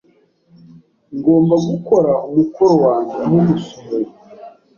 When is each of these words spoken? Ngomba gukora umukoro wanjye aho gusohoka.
Ngomba 1.17 1.55
gukora 1.69 2.13
umukoro 2.27 2.73
wanjye 2.85 3.15
aho 3.25 3.37
gusohoka. 3.49 4.13